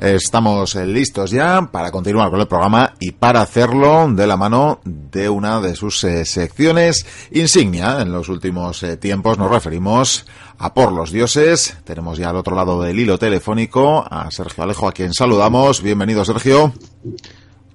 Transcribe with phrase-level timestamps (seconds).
[0.00, 5.28] Estamos listos ya para continuar con el programa y para hacerlo de la mano de
[5.28, 8.00] una de sus eh, secciones insignia.
[8.00, 10.24] En los últimos eh, tiempos nos referimos
[10.56, 11.76] a Por los Dioses.
[11.84, 15.82] Tenemos ya al otro lado del hilo telefónico a Sergio Alejo, a quien saludamos.
[15.82, 16.72] Bienvenido, Sergio.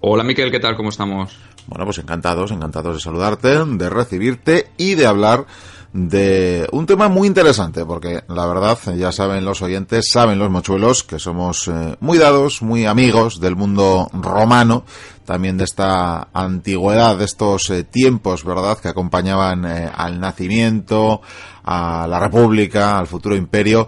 [0.02, 0.76] Hola, Miquel, ¿qué tal?
[0.76, 1.38] ¿Cómo estamos?
[1.68, 5.46] Bueno, pues encantados, encantados de saludarte, de recibirte y de hablar
[5.96, 11.06] de un tema muy interesante, porque la verdad, ya saben los oyentes, saben los mochuelos,
[11.06, 14.84] que somos eh, muy dados, muy amigos del mundo romano,
[15.24, 21.22] también de esta antigüedad, de estos eh, tiempos, ¿verdad?, que acompañaban eh, al nacimiento,
[21.64, 23.88] a la república, al futuro imperio,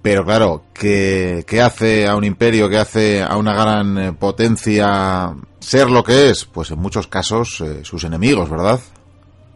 [0.00, 5.90] pero claro, ¿qué, ¿qué, hace a un imperio, qué hace a una gran potencia ser
[5.90, 6.44] lo que es?
[6.44, 8.78] Pues en muchos casos sus enemigos, ¿verdad?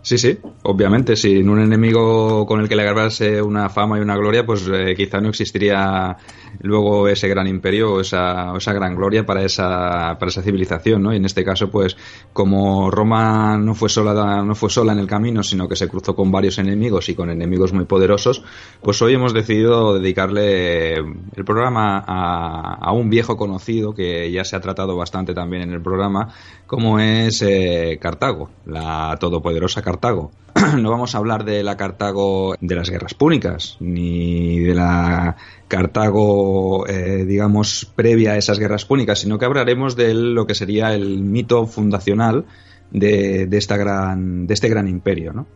[0.04, 4.16] Sí, sí, obviamente, sin un enemigo con el que le agarrase una fama y una
[4.16, 6.16] gloria, pues eh, quizá no existiría
[6.60, 11.12] luego ese gran imperio o esa, esa gran gloria para esa, para esa civilización, ¿no?
[11.12, 11.96] Y en este caso, pues,
[12.32, 16.16] como Roma no fue sola, no fue sola en el camino, sino que se cruzó
[16.16, 18.42] con varios enemigos y con enemigos muy poderosos,
[18.82, 24.56] pues hoy hemos decidido dedicarle el programa a, a un viejo conocido que ya se
[24.56, 26.34] ha tratado bastante también en el programa,
[26.66, 30.30] como es eh, Cartago, la todopoderosa Cartago Cartago.
[30.78, 35.36] no vamos a hablar de la Cartago de las guerras púnicas, ni de la
[35.68, 40.94] Cartago, eh, digamos, previa a esas guerras púnicas, sino que hablaremos de lo que sería
[40.94, 42.46] el mito fundacional
[42.90, 45.46] de, esta gran, de este gran imperio, ¿no?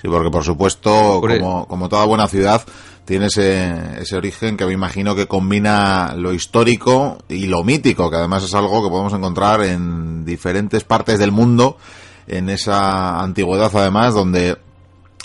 [0.00, 2.62] Sí, porque por supuesto, como, como toda buena ciudad,
[3.04, 8.16] tiene ese, ese origen que me imagino que combina lo histórico y lo mítico, que
[8.16, 11.78] además es algo que podemos encontrar en diferentes partes del mundo
[12.26, 14.56] en esa antigüedad además donde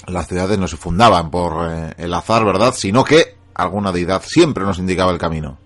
[0.08, 2.74] las ciudades no se fundaban por eh, el azar, ¿verdad?
[2.76, 5.58] Sino que alguna deidad siempre nos indicaba el camino.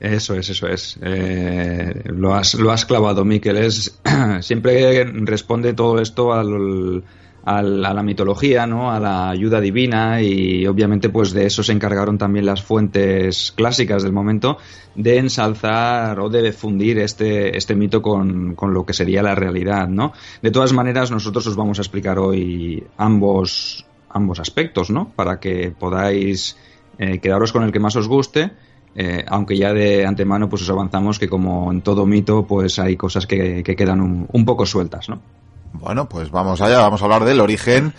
[0.00, 0.98] Eso es, eso es.
[1.00, 3.56] Eh, lo, has, lo has clavado, Miquel.
[3.56, 4.00] Es,
[4.40, 7.04] siempre responde todo esto al,
[7.44, 8.92] a la mitología, ¿no?
[8.92, 14.02] a la ayuda divina y obviamente pues de eso se encargaron también las fuentes clásicas
[14.02, 14.58] del momento
[14.94, 19.88] de ensalzar o de difundir este, este mito con, con, lo que sería la realidad.
[19.88, 20.12] ¿no?
[20.40, 25.10] De todas maneras nosotros os vamos a explicar hoy ambos, ambos aspectos ¿no?
[25.10, 26.56] para que podáis
[26.98, 28.52] eh, quedaros con el que más os guste.
[28.94, 32.94] Eh, aunque ya de antemano pues os avanzamos que como en todo mito pues hay
[32.94, 35.22] cosas que, que quedan un, un poco sueltas, ¿no?
[35.72, 37.94] Bueno, pues vamos allá, vamos a hablar del origen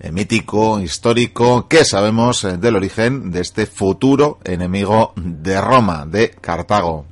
[0.00, 6.30] eh, mítico, histórico, ¿qué sabemos eh, del origen de este futuro enemigo de Roma, de
[6.30, 7.04] Cartago?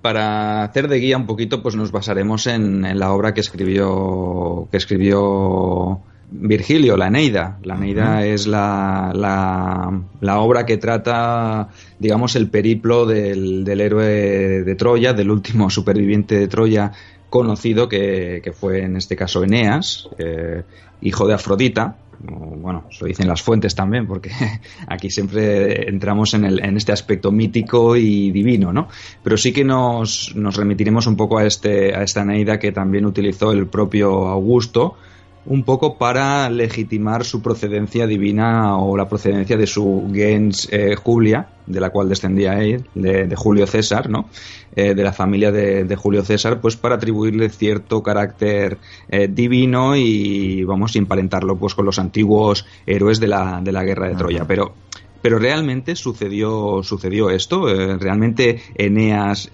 [0.00, 4.78] Para hacer de guía un poquito, pues nos basaremos en, la obra que escribió, que
[4.78, 6.00] escribió
[6.30, 7.58] Virgilio, la Eneida.
[7.62, 11.68] La Eneida es la, la, obra que trata,
[11.98, 16.92] digamos, el periplo del, del héroe de Troya, del último superviviente de Troya,
[17.32, 20.62] conocido que, fue en este caso Eneas, eh,
[21.00, 21.96] hijo de Afrodita.
[22.20, 24.30] Bueno, se lo dicen las fuentes también, porque
[24.86, 28.88] aquí siempre entramos en, el, en este aspecto mítico y divino, ¿no?
[29.24, 33.06] Pero sí que nos, nos remitiremos un poco a, este, a esta Eneida que también
[33.06, 34.96] utilizó el propio Augusto,
[35.44, 41.48] un poco para legitimar su procedencia divina o la procedencia de su gens eh, Julia,
[41.66, 44.28] de la cual descendía él, de, Julio César, ¿no?
[44.76, 50.62] Eh, de la familia de, Julio César, pues para atribuirle cierto carácter eh, divino y,
[50.64, 54.46] vamos, emparentarlo pues con los antiguos héroes de la, de la guerra de Troya.
[54.46, 54.74] Pero
[55.20, 57.66] pero realmente sucedió sucedió esto
[57.96, 59.52] realmente Eneas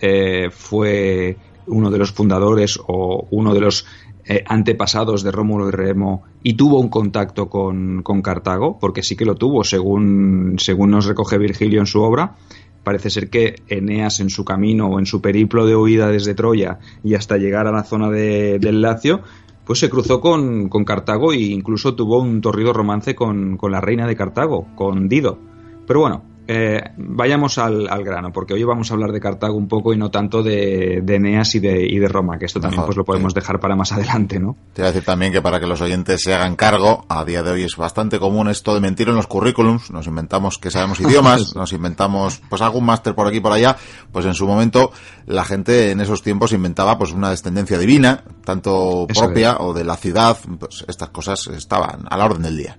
[0.50, 3.84] fue uno de los fundadores o uno de los
[4.30, 9.24] eh, antepasados de Rómulo y Remo y tuvo un contacto con, Cartago, porque sí que
[9.24, 12.36] lo tuvo, según, según nos recoge Virgilio en su obra.
[12.84, 16.78] Parece ser que Eneas en su camino o en su periplo de huida desde Troya
[17.02, 19.22] y hasta llegar a la zona de, del Lacio,
[19.64, 23.80] pues se cruzó con, con, Cartago e incluso tuvo un torrido romance con, con la
[23.80, 25.38] reina de Cartago, con Dido.
[25.86, 29.92] Pero bueno, eh, vayamos al, grano, porque hoy vamos a hablar de Cartago un poco
[29.92, 32.96] y no tanto de, de Eneas y de, y de, Roma, que esto también pues
[32.96, 34.56] lo podemos dejar para más adelante, ¿no?
[34.72, 37.42] Te voy a decir también que para que los oyentes se hagan cargo, a día
[37.42, 40.98] de hoy es bastante común esto de mentir en los currículums, nos inventamos que sabemos
[41.00, 43.76] idiomas, nos inventamos pues algún máster por aquí y por allá,
[44.10, 44.90] pues en su momento
[45.26, 49.98] la gente en esos tiempos inventaba pues una descendencia divina, tanto propia o de la
[49.98, 52.78] ciudad, pues estas cosas estaban a la orden del día.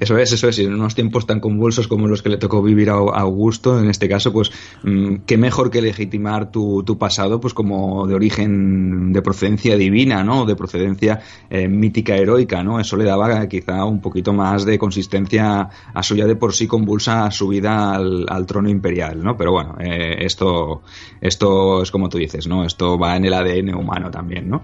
[0.00, 0.58] Eso es, eso es.
[0.58, 3.90] Y en unos tiempos tan convulsos como los que le tocó vivir a Augusto, en
[3.90, 4.50] este caso, pues
[4.82, 10.24] mm, qué mejor que legitimar tu, tu, pasado, pues como de origen, de procedencia divina,
[10.24, 10.46] ¿no?
[10.46, 11.20] De procedencia
[11.50, 12.80] eh, mítica, heroica, ¿no?
[12.80, 16.66] Eso le daba quizá un poquito más de consistencia a su ya de por sí
[16.66, 19.36] convulsa subida al, al trono imperial, ¿no?
[19.36, 20.80] Pero bueno, eh, esto,
[21.20, 22.64] esto es como tú dices, ¿no?
[22.64, 24.62] Esto va en el ADN humano también, ¿no?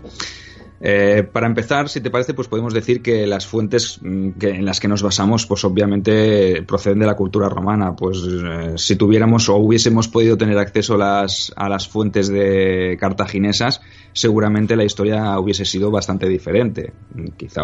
[0.81, 4.79] Eh, para empezar, si te parece, pues podemos decir que las fuentes mm, en las
[4.79, 7.97] que nos basamos, pues obviamente proceden de la cultura romana.
[7.97, 13.81] Pues eh, si tuviéramos o hubiésemos podido tener acceso a las, fuentes de cartaginesas,
[14.13, 16.93] seguramente la historia hubiese sido bastante diferente.
[17.37, 17.63] Quizá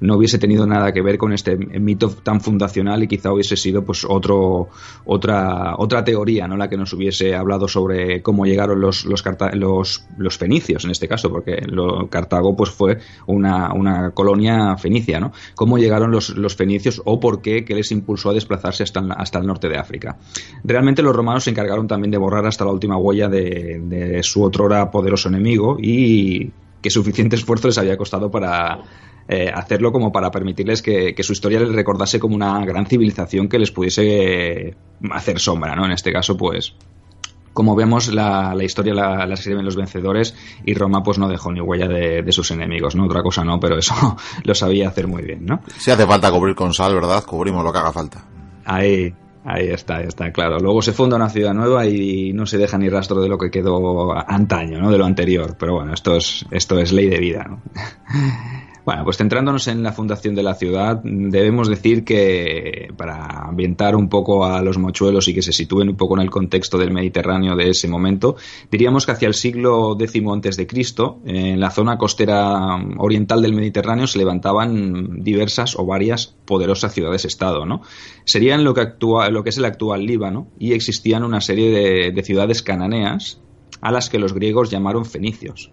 [0.00, 3.84] no hubiese tenido nada que ver con este mito tan fundacional y quizá hubiese sido
[3.84, 6.56] pues otra, otra teoría, ¿no?
[6.56, 11.08] La que nos hubiese hablado sobre cómo llegaron los, los, los, los fenicios en este
[11.08, 15.32] caso, porque lo, Cartago pues fue una, una colonia fenicia, ¿no?
[15.54, 19.38] ¿Cómo llegaron los, los, fenicios o por qué, qué les impulsó a desplazarse hasta, hasta
[19.38, 20.16] el norte de África?
[20.62, 24.42] Realmente los romanos se encargaron también de borrar hasta la última huella de, de su
[24.42, 28.78] otrora poderoso enemigo y que suficiente esfuerzo les había costado para
[29.28, 33.48] eh, hacerlo como para permitirles que, que, su historia les recordase como una gran civilización
[33.48, 34.76] que les pudiese
[35.10, 35.84] hacer sombra, ¿no?
[35.84, 36.74] En este caso, pues
[37.52, 41.52] como vemos, la, la historia la, la, escriben los vencedores y Roma pues no dejó
[41.52, 43.04] ni huella de, de, sus enemigos, ¿no?
[43.04, 43.94] Otra cosa no, pero eso
[44.44, 45.60] lo sabía hacer muy bien, ¿no?
[45.78, 47.24] Si hace falta cubrir con sal, ¿verdad?
[47.24, 48.24] Cubrimos lo que haga falta.
[48.64, 49.12] Ahí,
[49.44, 50.58] Ahí está, está claro.
[50.58, 53.50] Luego se funda una ciudad nueva y no se deja ni rastro de lo que
[53.50, 54.90] quedó antaño, ¿no?
[54.90, 55.56] De lo anterior.
[55.58, 57.62] Pero bueno, esto es, esto es ley de vida, ¿no?
[58.90, 64.08] Bueno, pues centrándonos en la fundación de la ciudad, debemos decir que para ambientar un
[64.08, 67.54] poco a los mochuelos y que se sitúen un poco en el contexto del Mediterráneo
[67.54, 68.34] de ese momento,
[68.68, 73.54] diríamos que hacia el siglo X antes de Cristo, en la zona costera oriental del
[73.54, 77.82] Mediterráneo se levantaban diversas o varias poderosas ciudades-estado, ¿no?
[78.24, 78.88] Serían lo que
[79.30, 83.40] lo que es el actual Líbano y existían una serie de ciudades cananeas
[83.80, 85.70] a las que los griegos llamaron fenicios.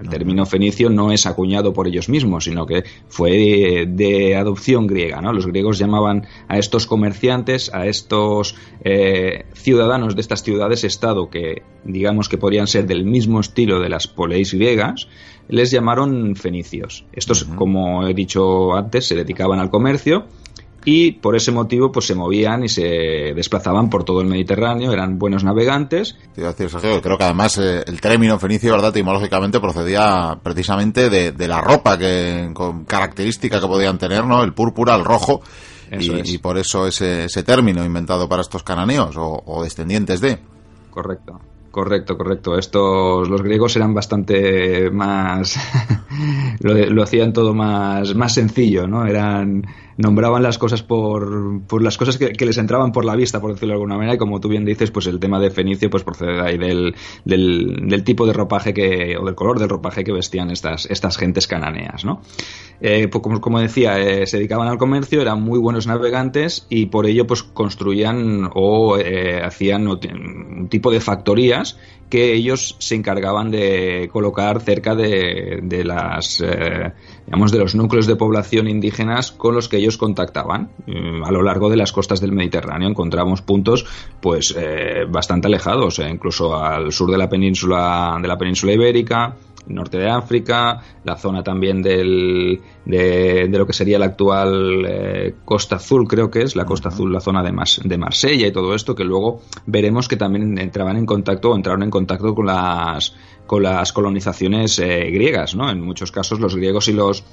[0.00, 4.86] El término fenicio no es acuñado por ellos mismos, sino que fue de, de adopción
[4.86, 5.20] griega.
[5.20, 5.32] ¿no?
[5.32, 12.28] Los griegos llamaban a estos comerciantes, a estos eh, ciudadanos de estas ciudades-estado que digamos
[12.28, 15.08] que podrían ser del mismo estilo de las poleis griegas,
[15.48, 17.04] les llamaron fenicios.
[17.12, 17.54] Estos, uh -huh.
[17.56, 20.26] como he dicho antes, se dedicaban al comercio
[20.84, 22.82] y por ese motivo pues se movían y se
[23.34, 26.16] desplazaban por todo el Mediterráneo, eran buenos navegantes.
[26.34, 28.90] Decir, Sergio, creo que además eh, el término fenicio, ¿verdad?
[28.90, 34.42] etimológicamente procedía precisamente de, de, la ropa que con característica que podían tener, ¿no?
[34.42, 35.42] El púrpura, el rojo.
[35.92, 36.32] Y, es.
[36.34, 40.38] y, por eso ese, ese, término inventado para estos cananeos o, o descendientes de.
[40.90, 41.40] Correcto.
[41.70, 42.58] Correcto, correcto.
[42.58, 45.56] Estos, los griegos eran bastante más,
[46.60, 49.06] lo, hacían todo más, más sencillo, ¿no?
[49.06, 49.66] Eran,
[49.96, 53.72] nombraban las cosas por, por las cosas que, les entraban por la vista, por decirlo
[53.72, 56.34] de alguna manera, y como tú bien dices, pues el tema de Fenicio, pues procede
[56.34, 60.50] de ahí del, del, tipo de ropaje que, o del color del ropaje que vestían
[60.50, 62.22] estas, estas gentes cananeas, ¿no?
[62.80, 66.86] Eh, pues como, como, decía, eh, se dedicaban al comercio, eran muy buenos navegantes y
[66.86, 71.62] por ello, pues construían o eh, hacían un tipo de factoría
[72.10, 76.92] que ellos se encargaban de colocar cerca de, de las eh,
[77.26, 80.70] digamos de los núcleos de población indígenas con los que ellos contactaban.
[80.86, 83.86] Mm, a lo largo de las costas del Mediterráneo encontramos puntos
[84.20, 89.36] pues eh, bastante alejados eh, incluso al sur de la península de la península ibérica
[89.66, 95.34] norte de África, la zona también del, de, de, lo que sería la actual eh,
[95.44, 98.52] Costa Azul, creo que es, la Costa Azul, la zona de, Mas, de Marsella y
[98.52, 103.14] todo esto, que luego veremos que también entraban en contacto, entraron en contacto con las,
[103.50, 105.68] con las colonizaciones eh, griegas, ¿no?
[105.68, 107.24] En muchos casos los griegos y los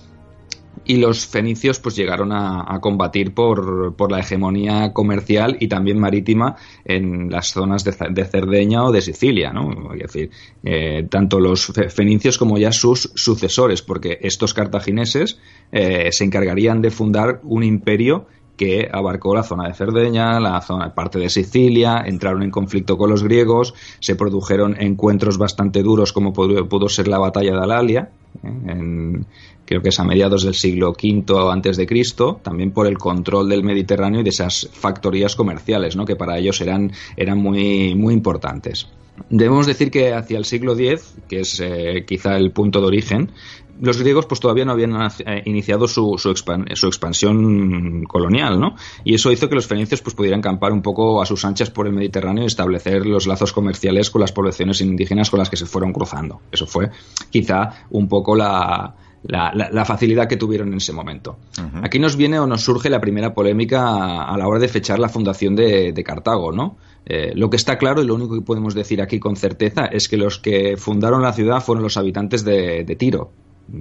[0.84, 6.00] y los fenicios pues llegaron a, a combatir por, por, la hegemonía comercial y también
[6.00, 6.56] marítima
[6.86, 9.94] en las zonas de, de Cerdeña o de Sicilia, ¿no?
[9.94, 10.32] Es decir,
[10.64, 15.38] eh, tanto los fenicios como ya sus sucesores, porque estos cartagineses
[15.72, 18.26] eh, se encargarían de fundar un imperio
[18.58, 23.10] que abarcó la zona de Cerdeña, la zona parte de Sicilia, entraron en conflicto con
[23.10, 28.10] los griegos, se produjeron encuentros bastante duros como pudo, pudo ser la batalla de Alalia,
[28.44, 28.48] ¿eh?
[28.68, 29.26] en,
[29.66, 33.50] creo que es a mediados del siglo V antes de Cristo, también por el control
[33.50, 36.06] del Mediterráneo y de esas factorías comerciales, ¿no?
[36.06, 38.88] que para ellos eran, eran muy, muy importantes.
[39.30, 43.32] Debemos decir que hacia el siglo X, que es eh, quizá el punto de origen,
[43.82, 44.94] los griegos pues todavía no habían
[45.26, 48.76] eh, iniciado su, su, expan su, expansión colonial, ¿no?
[49.04, 51.88] Y eso hizo que los fenicios pues pudieran campar un poco a sus anchas por
[51.88, 55.66] el Mediterráneo y establecer los lazos comerciales con las poblaciones indígenas con las que se
[55.66, 56.42] fueron cruzando.
[56.52, 56.90] Eso fue
[57.30, 61.38] quizá un poco la, la, facilidad que tuvieron en ese momento.
[61.84, 65.10] Aquí nos viene o nos surge la primera polémica a, la hora de fechar la
[65.10, 66.78] fundación de, Cartago, ¿no?
[67.06, 70.08] Eh, lo que está claro y lo único que podemos decir aquí con certeza es
[70.08, 73.32] que los que fundaron la ciudad fueron los habitantes de, Tiro.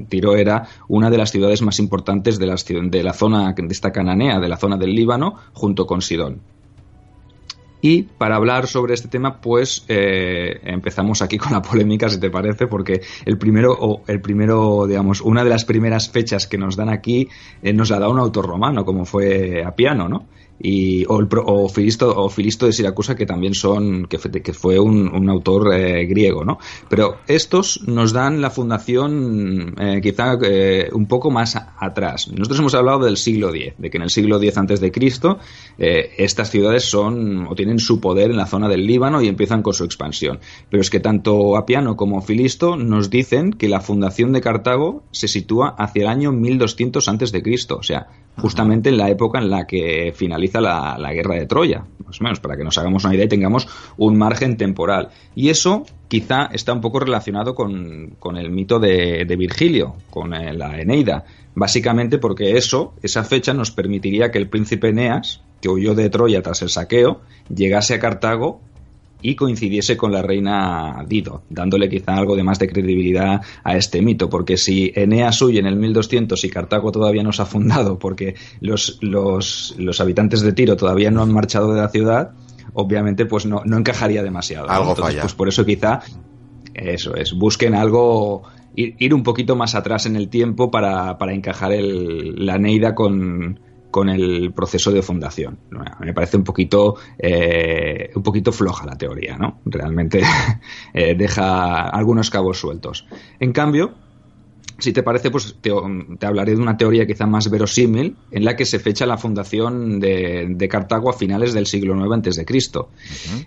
[0.08, 2.46] Tiro era una de las ciudades más importantes de,
[2.90, 6.40] de la zona de esta cananea, de la zona del Líbano, junto con Sidón.
[7.80, 12.30] Y para hablar sobre este tema, pues eh, empezamos aquí con la polémica, si te
[12.30, 16.74] parece, porque el primero, o el primero, digamos, una de las primeras fechas que nos
[16.76, 17.28] dan aquí
[17.62, 20.26] eh, nos la da un autor romano, como fue Apiano, ¿no?
[20.58, 21.28] Y, o, el,
[21.70, 26.44] Filisto, o Filisto de Siracusa, que también son, que, que fue un, autor eh, griego,
[26.44, 26.58] ¿no?
[26.88, 32.28] Pero estos nos dan la fundación eh, quizá eh, un poco más atrás.
[32.28, 35.38] Nosotros hemos hablado del siglo X, de que en el siglo X antes de Cristo
[35.78, 39.75] estas ciudades son o tienen su poder en la zona del Líbano y empiezan con
[39.75, 40.38] su expansión.
[40.70, 45.28] Pero es que tanto Apiano como Filisto nos dicen que la fundación de Cartago se
[45.28, 49.50] sitúa hacia el año 1200 antes de Cristo, o sea, justamente en la época en
[49.50, 53.14] la que finaliza la, guerra de Troya, más o menos, para que nos hagamos una
[53.14, 53.66] idea y tengamos
[53.96, 55.08] un margen temporal.
[55.34, 60.80] Y eso quizá está un poco relacionado con, el mito de, Virgilio, con eh, la
[60.80, 61.24] Eneida,
[61.54, 66.42] básicamente porque eso, esa fecha nos permitiría que el príncipe Eneas, que huyó de Troya
[66.42, 68.60] tras el saqueo, llegase a Cartago
[69.23, 74.02] y coincidiese con la reina Dido, dándole quizá algo de más de credibilidad a este
[74.02, 77.99] mito, porque si Eneas huye en el 1200 y Cartago todavía no se ha fundado
[77.99, 82.32] porque los, los, los habitantes de Tiro todavía no han marchado de la ciudad,
[82.75, 84.70] obviamente pues no, no encajaría demasiado.
[84.70, 85.23] Algo falla.
[85.23, 86.00] Pues por eso quizá,
[86.75, 88.44] eso es, busquen algo
[88.76, 93.58] ir, un poquito más atrás en el tiempo para, para encajar el, la Neida con,
[93.96, 95.58] con el proceso de fundación.
[96.00, 99.60] Me parece un poquito, eh, un poquito floja la teoría, ¿no?
[99.64, 100.20] Realmente
[100.92, 103.06] eh, deja algunos cabos sueltos.
[103.40, 103.94] En cambio,
[104.78, 105.70] si te parece, pues te,
[106.26, 110.68] hablaré de una teoría quizá más verosímil en la que se fecha la fundación de,
[110.70, 112.90] Cartago a finales del siglo IX antes de Cristo.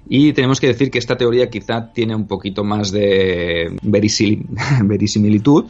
[0.08, 5.66] Y tenemos que decir que esta teoría quizá tiene un poquito más de verisimilitud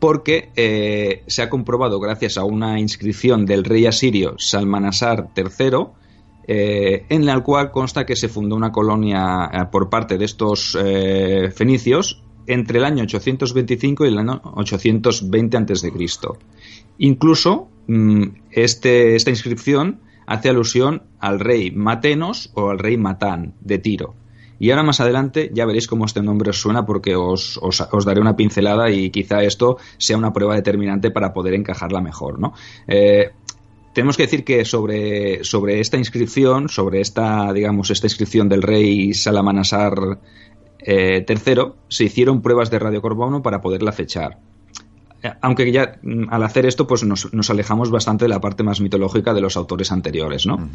[0.00, 5.86] porque eh, se ha comprobado gracias a una inscripción del rey asirio Salmanasar III,
[6.48, 10.76] eh, en la cual consta que se fundó una colonia eh, por parte de estos
[11.54, 15.92] fenicios entre el año 825 y el año 820 a.C.
[16.98, 23.78] Incluso mm, este, esta inscripción hace alusión al rey Matenos o al rey Matán de
[23.78, 24.14] Tiro.
[24.60, 27.58] Y ahora más adelante ya veréis cómo este nombre os suena porque os,
[28.04, 32.52] daré una pincelada y quizá esto sea una prueba determinante para poder encajarla mejor, ¿no?
[32.86, 33.30] Eh,
[33.94, 39.14] tenemos que decir que sobre, sobre esta inscripción, sobre esta, digamos, esta inscripción del rey
[39.14, 40.20] Salamanasar
[40.78, 44.38] eh, III, se hicieron pruebas de radiocarbono para poderla fechar.
[45.22, 48.82] Eh, aunque ya mm, al hacer esto, pues nos, alejamos bastante de la parte más
[48.82, 50.68] mitológica de los autores anteriores, ¿no?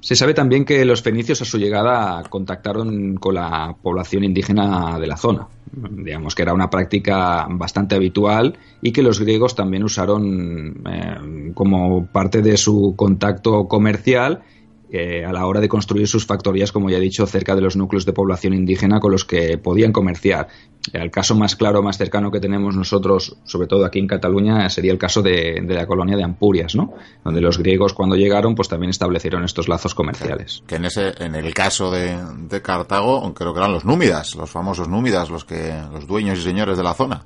[0.00, 5.06] Se sabe también que los fenicios a su llegada contactaron con la población indígena de
[5.06, 5.48] la zona.
[5.72, 12.06] Digamos que era una práctica bastante habitual y que los griegos también usaron eh, como
[12.06, 14.42] parte de su contacto comercial
[14.92, 18.06] a la hora de construir sus factorías, como ya he dicho, cerca de los núcleos
[18.06, 20.48] de población indígena con los que podían comerciar.
[20.92, 24.92] El caso más claro, más cercano que tenemos nosotros, sobre todo aquí en Cataluña, sería
[24.92, 26.94] el caso de, la colonia de Ampurias, ¿no?
[27.24, 30.62] Donde los griegos cuando llegaron, pues también establecieron estos lazos comerciales.
[30.66, 32.18] Que en ese, en el caso de,
[32.48, 36.42] de Cartago, creo que eran los númidas, los famosos númidas, los que, los dueños y
[36.42, 37.24] señores de la zona.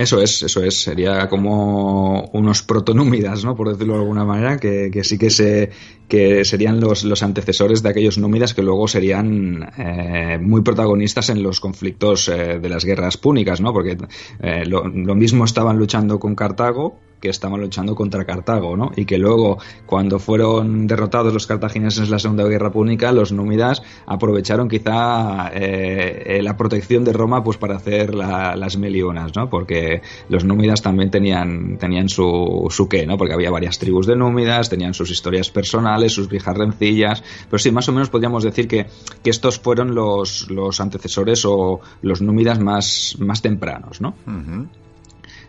[0.00, 0.80] Eso es, eso es.
[0.80, 3.54] Sería como unos protonúmidas, ¿no?
[3.54, 5.70] Por decirlo de alguna manera, que, sí que se
[6.10, 11.40] que serían los, los antecesores de aquellos númidas que luego serían eh, muy protagonistas en
[11.40, 13.72] los conflictos eh, de las guerras púnicas, ¿no?
[13.72, 13.96] Porque
[14.40, 14.82] eh, lo,
[15.14, 18.92] mismo estaban luchando con Cartago que estaban luchando contra Cartago, ¿no?
[18.96, 23.82] Y que luego, cuando fueron derrotados los cartagineses en la Segunda Guerra Púnica, los númidas
[24.06, 29.50] aprovecharon quizá eh, la protección de Roma pues para hacer las melionas, ¿no?
[29.50, 30.00] Porque
[30.30, 33.18] los númidas también tenían, tenían su, su qué, ¿no?
[33.18, 37.70] Porque había varias tribus de númidas, tenían sus historias personales, sus viejas rencillas, pero sí,
[37.70, 38.86] más o menos podríamos decir que,
[39.22, 44.14] que estos fueron los, los antecesores o los númidas más, más tempranos, ¿no?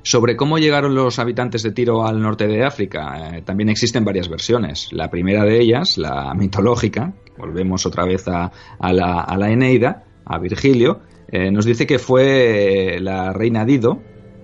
[0.03, 4.29] Sobre cómo llegaron los habitantes de Tiro al norte de África, eh, también existen varias
[4.29, 4.91] versiones.
[4.91, 11.51] La primera de ellas, la mitológica, volvemos otra vez a, la, Eneida, a Virgilio, eh,
[11.51, 14.01] nos dice que fue la reina Dido,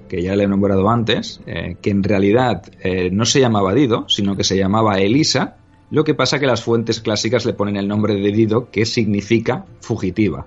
[0.07, 2.61] que ya le he nombrado antes, eh, que en realidad
[3.11, 5.57] no se llamaba Dido, sino que se llamaba Elisa,
[5.89, 9.65] lo que pasa que las fuentes clásicas le ponen el nombre de Dido, que significa
[9.79, 10.45] fugitiva.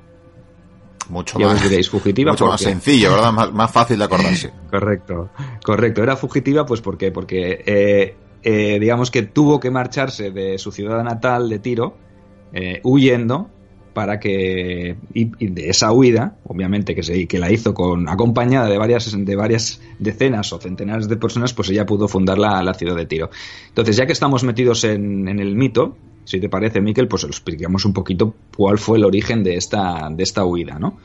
[1.08, 2.32] mucho ya más, diréis, fugitiva.
[2.32, 3.32] mucho más sencillo, ¿verdad?
[3.32, 4.50] Más, más, fácil de acordarse.
[4.70, 5.30] correcto,
[5.64, 6.02] correcto.
[6.02, 7.10] Era fugitiva, pues ¿por qué?
[7.10, 11.96] Porque eh, eh, digamos que tuvo que marcharse de su ciudad natal de Tiro,
[12.52, 13.50] eh, huyendo
[13.92, 18.78] para que y, de esa huida, obviamente que se que la hizo con acompañada de
[18.78, 22.96] varias de varias decenas o centenares de personas, pues ella pudo fundar la, la ciudad
[22.96, 23.30] de Tiro.
[23.68, 27.84] Entonces, ya que estamos metidos en, en, el mito, si te parece, Miquel, pues explicamos
[27.84, 30.98] un poquito cuál fue el origen de esta de esta huida, ¿no?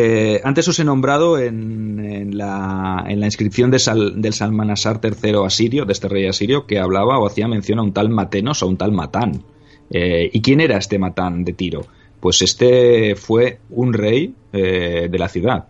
[0.00, 5.00] Eh, antes os he nombrado en, en, la, en la, inscripción de Sal, del Salmanasar
[5.02, 8.62] III asirio, de este rey asirio, que hablaba o hacía mención a un tal Matenos
[8.62, 9.42] o un tal Matán.
[9.90, 11.86] Eh, ¿Y quién era este Matán de Tiro?
[12.20, 15.66] Pues este fue un rey eh, de la ciudad.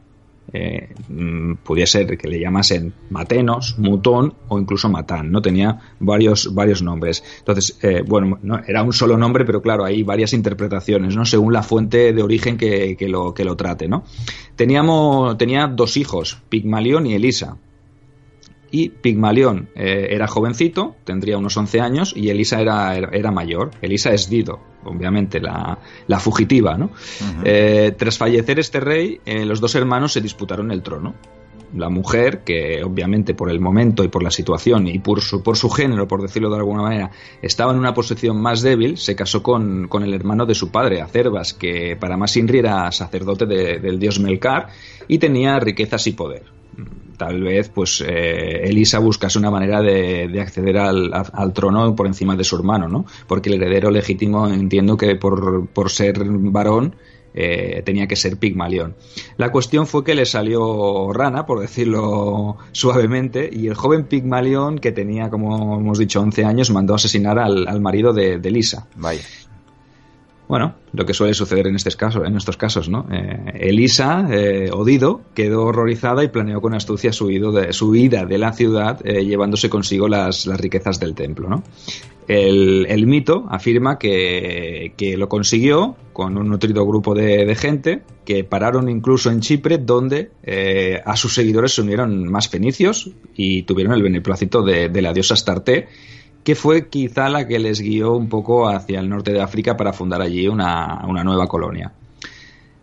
[0.50, 5.42] Eh, mm, podía ser que le llamasen Matenos, Mutón o incluso Matán, ¿no?
[5.42, 7.22] Tenía varios, varios nombres.
[7.40, 11.26] Entonces, eh, bueno, no, era un solo nombre, pero claro, hay varias interpretaciones, ¿no?
[11.26, 14.04] Según la fuente de origen que, que lo, que lo trate, ¿no?
[14.56, 17.58] Teníamos, tenía dos hijos, Pigmalión y Elisa
[18.70, 23.70] y Pigmalión eh, era jovencito, tendría unos 11 años, y Elisa era, era, mayor.
[23.82, 26.86] Elisa es Dido, obviamente, la, la fugitiva, ¿no?
[26.86, 27.42] Uh -huh.
[27.44, 31.14] eh, tras fallecer este rey, eh, los dos hermanos se disputaron el trono.
[31.76, 35.58] La mujer, que obviamente por el momento y por la situación y por su, por
[35.58, 37.10] su género, por decirlo de alguna manera,
[37.42, 41.02] estaba en una posición más débil, se casó con, con el hermano de su padre,
[41.02, 44.68] Acervas, que para más Inri era sacerdote de, del dios Melcar
[45.08, 46.57] y tenía riquezas y poder
[47.16, 52.06] tal vez pues eh, Elisa buscase una manera de, de acceder al, a, trono por
[52.06, 53.04] encima de su hermano, ¿no?
[53.26, 56.94] Porque el heredero legítimo entiendo que por, ser varón
[57.34, 58.94] eh, tenía que ser Pigmalión.
[59.36, 64.92] La cuestión fue que le salió rana, por decirlo suavemente, y el joven Pigmalión, que
[64.92, 68.86] tenía, como hemos dicho, 11 años, mandó asesinar al, al marido de, de Elisa.
[68.96, 69.22] Vaya.
[70.48, 73.06] Bueno, lo que suele suceder en, estos casos, en estos casos, ¿no?
[73.12, 78.54] Eh, Elisa, eh, Odido, quedó horrorizada y planeó con astucia su, de, huida de la
[78.54, 81.64] ciudad, eh, llevándose consigo las, las, riquezas del templo, ¿no?
[82.26, 88.44] El, mito afirma que, que, lo consiguió con un nutrido grupo de, de gente que
[88.44, 93.94] pararon incluso en Chipre, donde eh, a sus seguidores se unieron más fenicios y tuvieron
[93.94, 95.88] el beneplácito de, de la diosa Astarte
[96.44, 99.92] que fue quizá la que les guió un poco hacia el norte de África para
[99.92, 101.92] fundar allí una, una nueva colonia.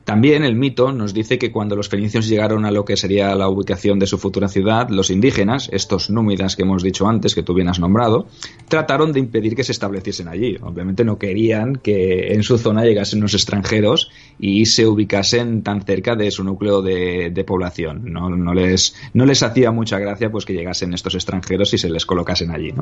[0.05, 3.49] También el mito nos dice que cuando los fenicios llegaron a lo que sería la
[3.49, 7.55] ubicación de su futura ciudad, los indígenas, estos númidas que hemos dicho antes, que tú
[7.55, 8.27] bien has nombrado,
[8.69, 10.57] trataron de impedir que se estableciesen allí.
[10.61, 16.15] Obviamente no querían que en su zona llegasen los extranjeros y se ubicasen tan cerca
[16.15, 18.03] de su núcleo de, población.
[18.05, 22.05] No, les, no les hacía mucha gracia pues que llegasen estos extranjeros y se les
[22.05, 22.73] colocasen allí.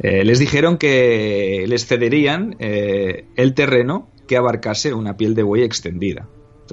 [0.00, 5.62] Eh, les dijeron que les cederían eh, el terreno que abarcase una piel de buey
[5.62, 6.26] extendida.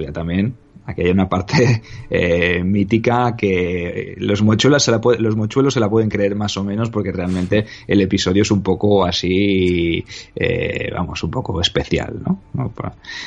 [0.06, 0.56] También,
[0.86, 5.80] aquí hay una parte eh, mítica que los mochuelos, se la puede, los mochuelos se
[5.80, 10.04] la pueden creer más o menos porque realmente el episodio es un poco así,
[10.36, 12.42] eh, vamos, un poco especial, ¿no?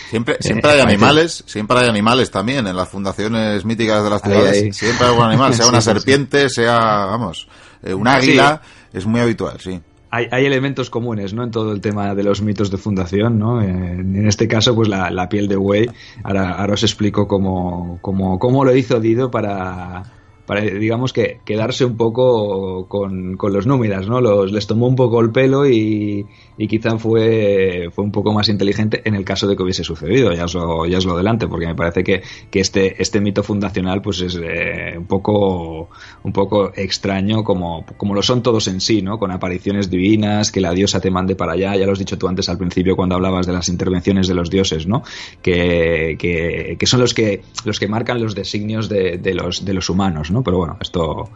[0.08, 4.52] Siempre, siempre hay animales, siempre hay animales también en las fundaciones míticas de las ciudades.
[4.52, 4.72] Ahí, ahí.
[4.72, 6.56] Siempre hay algún animal, sea una sí, serpiente, sí.
[6.56, 7.46] sea, vamos,
[7.82, 11.44] un águila, es muy habitual, sí hay, elementos comunes ¿no?
[11.44, 13.38] en todo el tema de los mitos de fundación.
[13.38, 13.62] ¿no?
[13.62, 15.88] En, en este caso, pues la, la, piel de buey.
[16.24, 20.02] Ahora, ahora os explico cómo, cómo, cómo lo hizo Dido para,
[20.46, 24.20] para, digamos que quedarse un poco con, con los númidas, ¿no?
[24.20, 26.26] Los, les tomó un poco el pelo y,
[26.60, 30.32] y, quizá fue, fue un poco más inteligente en el caso de que hubiese sucedido,
[30.32, 33.42] ya os lo, ya os lo adelante, porque me parece que, que este, este mito
[33.42, 35.88] fundacional pues es eh, un poco
[36.22, 39.18] un poco extraño como, como lo son todos en sí, ¿no?
[39.18, 42.28] Con apariciones divinas, que la diosa te mande para allá, ya lo has dicho tú
[42.28, 45.02] antes al principio cuando hablabas de las intervenciones de los dioses, ¿no?
[45.42, 49.74] Que, que, que son los que, los que marcan los designios de, de, los, de
[49.74, 50.42] los humanos, ¿no?
[50.42, 51.30] Pero bueno, esto,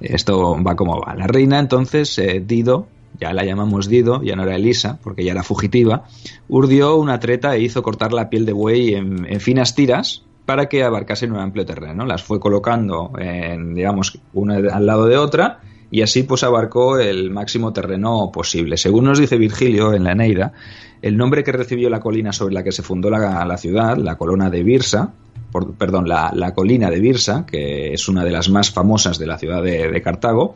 [0.00, 1.14] esto va como va.
[1.14, 5.32] La reina, entonces, eh, Dido, ya la llamamos Dido, ya no era Elisa, porque ya
[5.32, 6.04] era fugitiva,
[6.48, 10.82] urdió una treta e hizo cortar la piel de buey en, finas tiras para que
[10.82, 12.04] abarcasen un amplio terreno.
[12.04, 15.60] Las fue colocando, en, digamos, una al lado de otra
[15.92, 18.78] y así pues abarcó el máximo terreno posible.
[18.78, 20.54] Según nos dice Virgilio en la Eneida,
[21.02, 24.16] el nombre que recibió la colina sobre la que se fundó la, la ciudad, la
[24.16, 25.12] colona de Birsa,
[25.52, 29.26] por, perdón, la, la, colina de Birsa, que es una de las más famosas de
[29.26, 30.54] la ciudad de, de Cartago,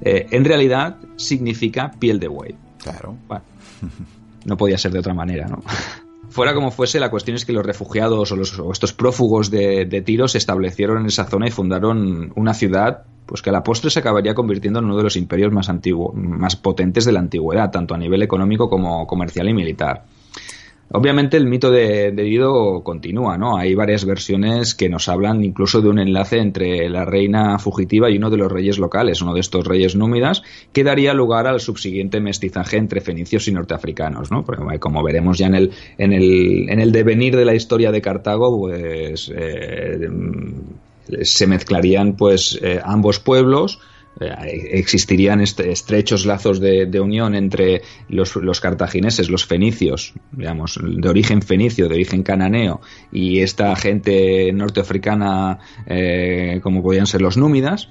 [0.00, 2.54] eh, en realidad significa piel de buey.
[2.80, 3.16] Claro.
[3.26, 3.42] Bueno,
[4.44, 5.64] no podía ser de otra manera, ¿no?
[6.36, 9.86] Fuera como fuese, la cuestión es que los refugiados o, los, o estos prófugos de,
[9.86, 13.62] de, Tiro se establecieron en esa zona y fundaron una ciudad pues que a la
[13.62, 17.20] postre se acabaría convirtiendo en uno de los imperios más, antiguo, más potentes de la
[17.20, 20.04] antigüedad, tanto a nivel económico como comercial y militar.
[20.92, 23.56] Obviamente el mito de, Dido continúa, ¿no?
[23.56, 28.18] Hay varias versiones que nos hablan incluso de un enlace entre la reina fugitiva y
[28.18, 32.20] uno de los reyes locales, uno de estos reyes númidas, que daría lugar al subsiguiente
[32.20, 34.44] mestizaje entre fenicios y norteafricanos, ¿no?
[34.44, 38.00] Porque como veremos ya en el, en el, en el devenir de la historia de
[38.00, 40.08] Cartago, pues eh,
[41.22, 43.80] se mezclarían pues eh, ambos pueblos,
[44.18, 51.94] existirían estrechos lazos de, unión entre los, cartagineses, los fenicios, digamos, de origen fenicio, de
[51.96, 52.80] origen cananeo,
[53.12, 57.90] y esta gente norteafricana eh, como podían ser los númidas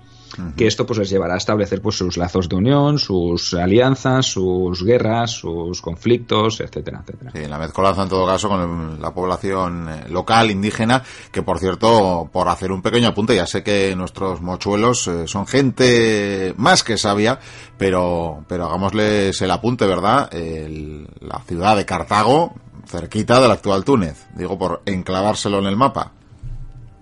[0.56, 4.84] que esto pues les llevará a establecer pues sus lazos de unión, sus alianzas, sus
[4.84, 7.32] guerras, sus conflictos, etcétera, etcétera.
[7.34, 12.30] Sí, la mezcolanza en todo caso con la población eh, local, indígena, que por cierto,
[12.32, 16.98] por hacer un pequeño apunte, ya sé que nuestros mochuelos eh, son gente más que
[16.98, 17.40] sabia,
[17.78, 20.30] pero, pero hagámosles el apunte, ¿verdad?
[20.32, 22.54] la ciudad de Cartago,
[22.86, 26.12] cerquita del actual Túnez, digo por enclavárselo en el mapa.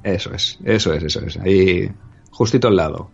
[0.04, 1.38] Eso es, eso es, eso es.
[1.38, 1.90] Ahí
[2.32, 3.10] justito al lado.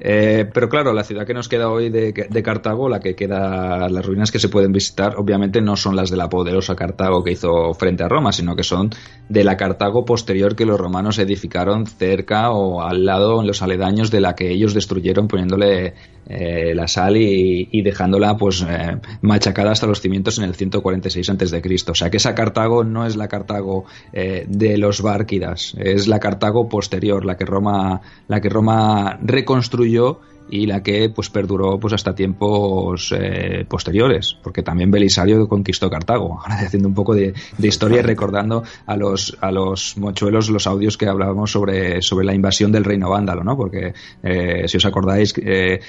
[0.00, 4.06] Eh, pero claro, la ciudad que nos queda hoy de, Cartago, la que queda, las
[4.06, 7.74] ruinas que se pueden visitar, obviamente no son las de la poderosa Cartago que hizo
[7.74, 8.90] frente a Roma, sino que son
[9.28, 14.10] de la Cartago posterior que los romanos edificaron cerca o al lado, en los aledaños
[14.10, 15.94] de la que ellos destruyeron poniéndole
[16.28, 21.62] eh, la sal y, dejándola pues eh, machacada hasta los cimientos en el 146 a.C.
[21.88, 26.68] O sea que esa Cartago no es la Cartago de los Bárquidas, es la Cartago
[26.68, 32.14] posterior, la que Roma, la que Roma reconstruyó y la que pues perduró pues hasta
[32.14, 36.40] tiempos eh, posteriores porque también Belisario conquistó Cartago.
[36.42, 40.96] Ahora haciendo un poco de, historia y recordando a los a los mochuelos los audios
[40.96, 45.34] que hablábamos sobre sobre la invasión del reino vándalo no porque eh, si os acordáis
[45.36, 45.80] eh,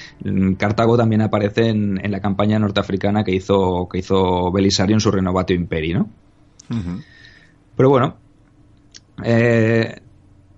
[0.58, 5.54] Cartago también aparece en, la campaña norteafricana que hizo que hizo Belisario en su renovato
[5.54, 6.08] imperio no
[7.76, 8.16] pero bueno
[9.24, 10.00] eh,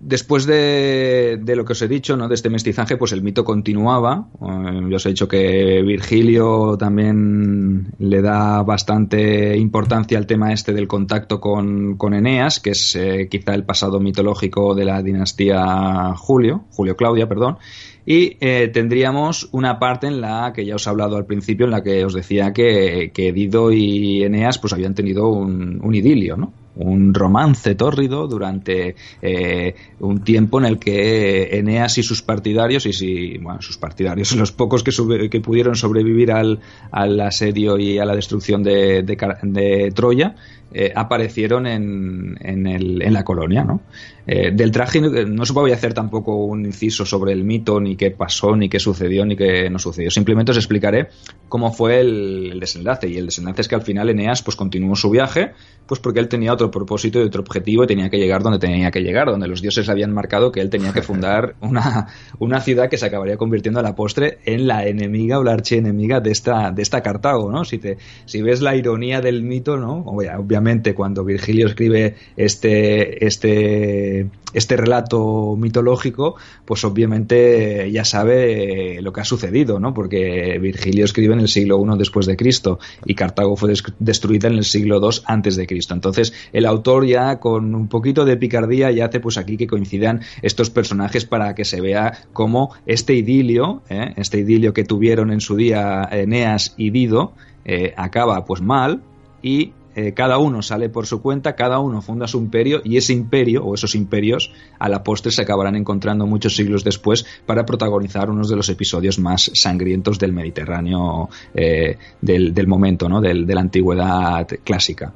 [0.05, 2.27] Después de, lo que os he dicho, ¿no?
[2.27, 4.27] de este mestizaje, pues el mito continuaba.
[4.35, 10.73] Eh, yo os he dicho que Virgilio también le da bastante importancia al tema este
[10.73, 16.15] del contacto con, con Eneas, que es eh, quizá el pasado mitológico de la dinastía
[16.17, 17.59] Julio, Julio Claudia, perdón.
[18.05, 21.71] Y eh, tendríamos una parte en la que ya os he hablado al principio, en
[21.71, 26.37] la que os decía que, que Dido y Eneas pues habían tenido un, un idilio,
[26.37, 26.53] ¿no?
[26.77, 32.93] Un romance tórrido durante eh, un tiempo en el que Eneas y sus partidarios, y
[32.93, 38.05] si, bueno, sus partidarios, los pocos que, que pudieron sobrevivir al, al, asedio y a
[38.05, 40.35] la destrucción de, de Troya,
[40.75, 43.65] eh, aparecieron en, en, el, en, la colonia.
[43.65, 43.83] ¿no?
[44.27, 48.11] Eh, del traje no se puede hacer tampoco un inciso sobre el mito, ni qué
[48.11, 50.11] pasó, ni qué sucedió, ni qué no sucedió.
[50.11, 51.09] Simplemente os explicaré
[51.49, 53.09] cómo fue el, desenlace.
[53.09, 55.53] Y el desenlace es que al final Eneas pues, continuó su viaje,
[55.87, 58.91] pues porque él tenía otro propósito y otro objetivo y tenía que llegar donde tenía
[58.91, 62.07] que llegar, donde los dioses le habían marcado que él tenía que fundar una,
[62.39, 66.21] una ciudad que se acabaría convirtiendo a la postre en la enemiga o la archienemiga
[66.21, 67.51] de esta, de esta Cartago.
[67.51, 67.65] ¿no?
[67.65, 70.05] Si, te, si ves la ironía del mito, ¿no?
[70.07, 70.62] obviamente
[70.95, 79.25] cuando Virgilio escribe este, este, este relato mitológico, pues obviamente ya sabe lo que ha
[79.25, 79.95] sucedido, ¿no?
[79.95, 84.55] Porque Virgilio escribe en el siglo I después de Cristo y Cartago fue destruida en
[84.55, 85.95] el siglo II antes de Cristo.
[85.95, 90.21] Entonces, el autor ya con un poquito de picardía ya hace pues aquí que coincidan
[90.43, 94.15] estos personajes para que se vea cómo este idilio, ¿eh?
[94.17, 97.33] este idilio que tuvieron en su día Eneas y Dido,
[97.65, 99.03] eh, acaba pues mal
[99.43, 103.13] y eh, cada uno sale por su cuenta, cada uno funda su imperio y ese
[103.13, 108.31] imperio o esos imperios a la postre se acabarán encontrando muchos siglos después para protagonizar
[108.31, 113.21] unos de los episodios más sangrientos del Mediterráneo eh, del, momento, ¿no?
[113.21, 115.13] de la antigüedad clásica.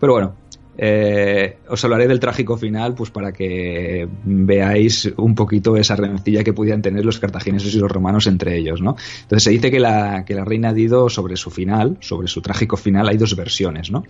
[0.00, 0.34] Pero bueno,
[0.76, 6.52] eh, os hablaré del trágico final, pues para que veáis un poquito esa rencilla que
[6.52, 8.96] podían tener los cartagineses y los romanos entre ellos, ¿no?
[9.22, 12.76] Entonces se dice que la, que la reina Dido sobre su final, sobre su trágico
[12.76, 14.04] final, hay dos versiones, ¿no?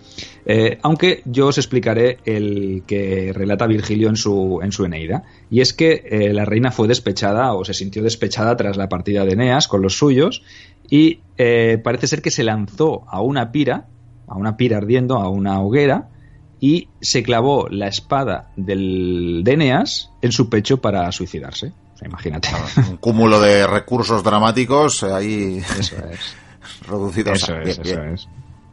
[0.45, 5.61] Eh, aunque yo os explicaré el que relata Virgilio en su, en su Eneida, y
[5.61, 9.33] es que eh, la reina fue despechada o se sintió despechada tras la partida de
[9.33, 10.41] Eneas con los suyos
[10.89, 11.19] y
[11.83, 13.87] parece ser que se lanzó a una pira,
[14.27, 16.09] a una pira ardiendo, a una hoguera,
[16.59, 21.73] y se clavó la espada del de Eneas en su pecho para suicidarse.
[21.95, 22.49] O sea, imagínate.
[22.89, 26.35] Un cúmulo de recursos dramáticos ahí eso es.
[26.87, 27.43] reducidos.
[27.43, 28.27] Eso es, eso es.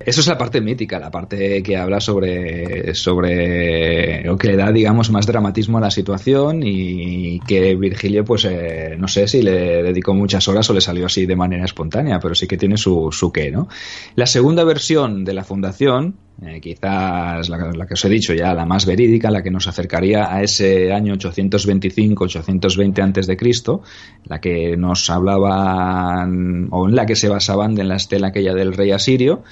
[0.05, 4.73] Eso es la parte mítica, la parte que habla sobre, sobre lo que le da,
[4.73, 9.83] digamos, más dramatismo a la situación y que Virgilio, pues, eh, no sé si le
[9.83, 13.11] dedicó muchas horas o le salió así de manera espontánea, pero sí que tiene su,
[13.13, 13.69] su qué, ¿no?
[14.15, 18.67] La segunda versión de la fundación eh, quizás la, que os he dicho ya, la
[18.67, 23.83] más verídica, la que nos acercaría a ese año 825-820 antes de Cristo,
[24.25, 28.73] la que nos hablaban o en la que se basaban en la estela aquella del
[28.73, 29.45] rey asirio,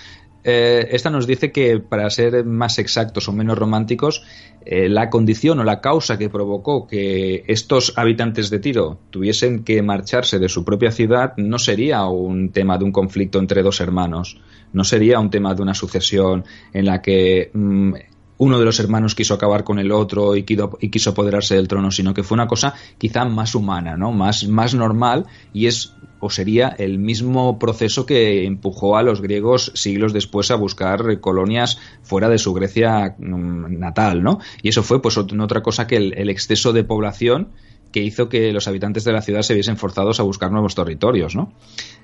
[0.42, 4.24] eh, esta nos dice que, para ser más exactos o menos románticos,
[4.64, 9.83] eh, la condición o la causa que provocó que estos habitantes de Tiro tuviesen que
[9.83, 14.38] marcharse de su propia ciudad no sería un tema de un conflicto entre dos hermanos,
[14.72, 17.94] no sería un tema de una sucesión en la que mm,
[18.38, 21.68] uno de los hermanos quiso acabar con el otro y quiso, y quiso apoderarse del
[21.68, 24.12] trono, sino que fue una cosa quizá más humana, ¿no?
[24.12, 29.72] más, más normal y es o sería el mismo proceso que empujó a los griegos
[29.74, 34.38] siglos después a buscar colonias fuera de su Grecia mm, natal, ¿no?
[34.62, 37.48] Y eso fue pues otra cosa que el, exceso de población
[37.92, 41.35] que hizo que los habitantes de la ciudad se viesen forzados a buscar nuevos territorios,
[41.35, 41.53] ¿no?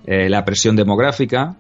[0.07, 1.57] Eh, la presión demográfica,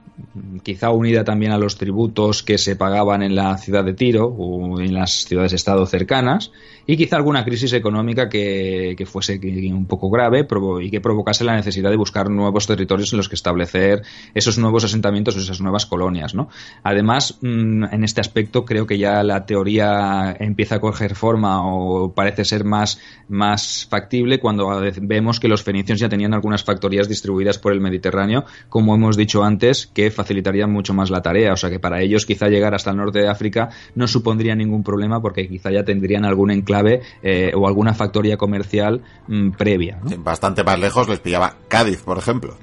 [0.62, 4.80] quizá unida también a los tributos que se pagaban en la ciudad de Tiro o
[4.80, 6.52] en las ciudades-estado cercanas,
[6.86, 9.40] y quizá alguna crisis económica que, fuese
[9.72, 10.46] un poco grave
[10.80, 14.02] y que provocase la necesidad de buscar nuevos territorios en los que establecer
[14.34, 16.34] esos nuevos asentamientos o esas nuevas colonias.
[16.34, 16.48] ¿no?
[16.84, 22.12] Además, mm, en este aspecto creo que ya la teoría empieza a coger forma o
[22.12, 24.68] parece ser más, más factible cuando
[25.02, 29.44] vemos que los fenicios ya tenían algunas factorías distribuidas por el Mediterráneo como hemos dicho
[29.44, 31.52] antes, que facilitarían mucho más la tarea.
[31.52, 34.82] O sea que para ellos quizá llegar hasta el norte de África no supondría ningún
[34.82, 39.98] problema porque quizá ya tendrían algún enclave eh, o alguna factoría comercial mm, previa.
[40.18, 42.56] bastante más lejos les pillaba Cádiz, por ejemplo.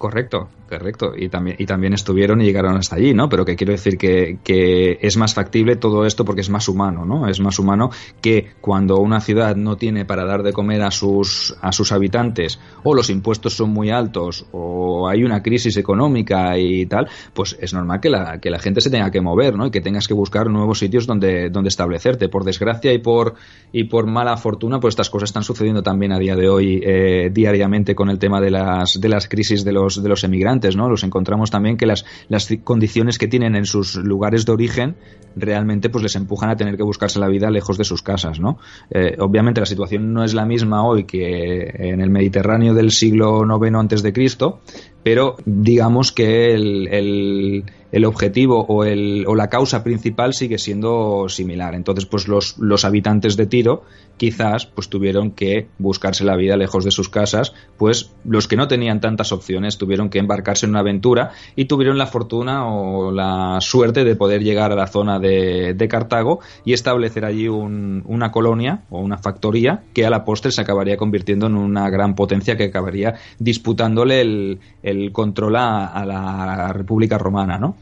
[0.00, 1.12] Correcto, correcto.
[1.14, 3.28] Y también, y también estuvieron y llegaron hasta allí, ¿no?
[3.28, 7.04] Pero que quiero decir que, que, es más factible todo esto porque es más humano,
[7.04, 7.28] ¿no?
[7.28, 7.90] Es más humano
[8.22, 12.58] que cuando una ciudad no tiene para dar de comer a sus, a sus habitantes,
[12.82, 17.74] o los impuestos son muy altos, o hay una crisis económica y tal, pues es
[17.74, 19.66] normal que la, que la gente se tenga que mover, ¿no?
[19.66, 22.30] Y que tengas que buscar nuevos sitios donde, donde establecerte.
[22.30, 23.34] Por desgracia y por,
[23.70, 27.28] y por mala fortuna, pues estas cosas están sucediendo también a día de hoy, eh,
[27.30, 30.88] diariamente con el tema de las, de las crisis de los de los emigrantes, ¿no?
[30.88, 34.96] Los encontramos también que las, las condiciones que tienen en sus lugares de origen
[35.36, 38.58] realmente pues les empujan a tener que buscarse la vida lejos de sus casas, ¿no?
[38.90, 43.44] Eh, obviamente la situación no es la misma hoy que en el Mediterráneo del siglo
[43.44, 44.60] IX antes de Cristo,
[45.02, 51.74] pero digamos que el, el, objetivo o, el, o la causa principal sigue siendo similar.
[51.74, 53.84] Entonces, pues los, los habitantes de Tiro
[54.20, 58.68] quizás pues tuvieron que buscarse la vida lejos de sus casas, pues los que no
[58.68, 63.62] tenían tantas opciones tuvieron que embarcarse en una aventura y tuvieron la fortuna o la
[63.62, 68.82] suerte de poder llegar a la zona de, Cartago y establecer allí un, una colonia
[68.90, 72.64] o una factoría que a la postre se acabaría convirtiendo en una gran potencia que
[72.64, 77.76] acabaría disputándole el el control a, la República Romana, ¿no?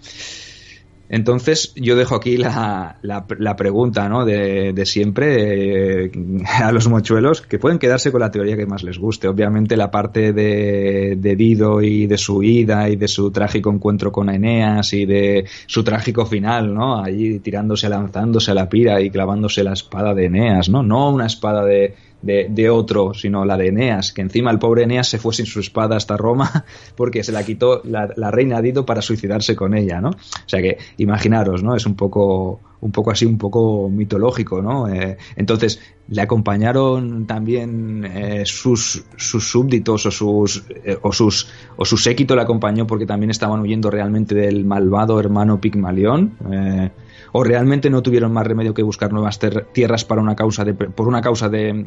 [1.09, 4.27] Entonces, yo dejo aquí la, la, pregunta ¿no?
[4.27, 6.13] de, siempre eh,
[6.63, 9.29] a los mochuelos, que pueden quedarse con la teoría que más les guste.
[9.29, 14.11] Obviamente, la parte de, de, Dido y de su ida y de su trágico encuentro
[14.13, 17.03] con Eneas y de su trágico final, ¿no?
[17.03, 20.83] Allí tirándose, lanzándose a la pira y clavándose la espada de Eneas, ¿no?
[20.83, 25.09] No una espada de, de, otro, sino la de Eneas, que encima el pobre Eneas
[25.09, 26.65] se fue sin su espada hasta Roma
[26.97, 30.11] porque se la quitó la, reina Dido para suicidarse con ella, ¿no?
[30.11, 31.77] O sea que imaginaros, ¿no?
[31.77, 34.89] Es un poco, un poco así, un poco mitológico, ¿no?
[34.89, 41.85] Eh, entonces, le acompañaron también eh, sus, sus súbditos o sus, eh, o sus o
[41.85, 46.33] su séquito le acompañó porque también estaban huyendo realmente del malvado hermano Pigmalión
[47.33, 49.39] o realmente no tuvieron más remedio que buscar nuevas
[49.73, 51.87] tierras para una causa de, por una causa de,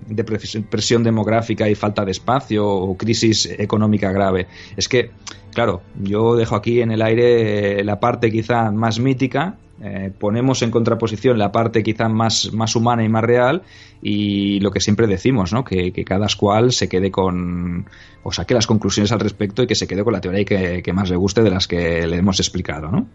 [0.70, 4.48] presión demográfica y falta de espacio o crisis económica grave.
[4.78, 5.12] Es que,
[5.54, 10.70] claro, yo dejo aquí en el aire la parte quizá más mítica, eh, ponemos en
[10.70, 13.64] contraposición la parte quizá más, más humana y más real
[14.02, 15.64] y lo que siempre decimos, ¿no?
[15.64, 17.88] que, cada cual se quede con
[18.24, 20.94] o saque las conclusiones al respecto y que se quede con la teoría que, que
[20.94, 22.90] más le guste de las que le hemos explicado.
[22.92, 23.08] ¿no?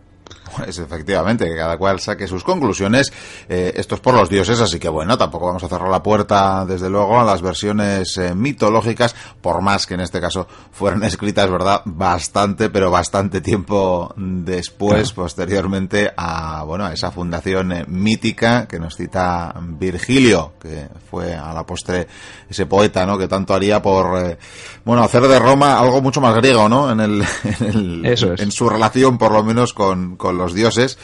[0.56, 3.12] Pues efectivamente, que cada cual saque sus conclusiones.
[3.48, 6.64] Eh, esto es por los dioses, así que bueno, tampoco vamos a cerrar la puerta,
[6.64, 11.50] desde luego, a las versiones eh, mitológicas, por más que en este caso fueran escritas,
[11.50, 11.82] ¿verdad?
[11.84, 18.96] Bastante, pero bastante tiempo después, posteriormente, a, bueno, a esa fundación eh, mítica que nos
[18.96, 20.75] cita Virgilio, que
[21.10, 22.06] fue a la postre
[22.48, 23.18] ese poeta, ¿no?
[23.18, 24.38] Que tanto haría por, eh,
[24.84, 26.90] bueno, hacer de Roma algo mucho más griego, ¿no?
[26.90, 27.24] En el,
[27.60, 30.98] en, el, en su relación, por lo menos, con con, los dioses.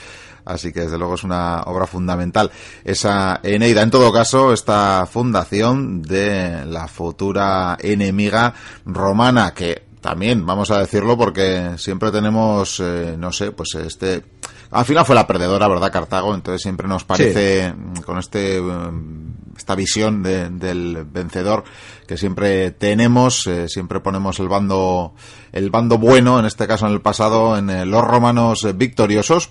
[0.45, 2.51] Así que desde luego es una obra fundamental.
[2.83, 8.53] Esa Eneida, en todo caso, esta fundación de la futura enemiga
[8.85, 14.25] romana que también, vamos a decirlo, porque siempre tenemos, eh, no sé, pues este...
[14.73, 16.35] Al final fue la perdedora, ¿verdad, Cartago?
[16.35, 21.65] Entonces siempre nos parece, mm, con este mm, esta visión del vencedor
[22.07, 25.15] que siempre tenemos, eh, siempre ponemos el bando,
[25.53, 29.51] el bando bueno, en este caso en el pasado, en eh, los romanos victoriosos,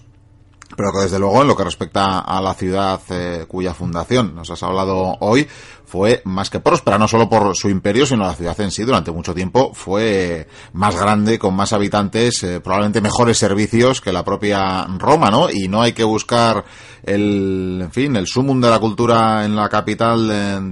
[0.75, 3.01] pero que desde luego en lo que respecta a la ciudad
[3.47, 5.47] cuya fundación nos has hablado hoy,
[5.91, 9.11] fue más que próspera, no solo por su imperio, sino la ciudad en sí durante
[9.11, 14.85] mucho tiempo fue más grande, con más habitantes, eh, probablemente mejores servicios que la propia
[14.97, 15.49] Roma, ¿no?
[15.49, 16.63] Y no hay que buscar
[17.03, 20.29] el, en fin, el sumum de la cultura en la capital